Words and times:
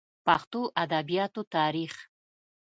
پښتو 0.25 0.61
ادبياتو 0.83 1.41
تاريخ 1.55 1.93